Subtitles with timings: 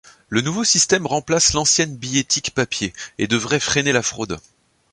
[0.29, 4.39] Le nouveau système remplace l'ancienne billettique papier, et devrait freiner la fraude.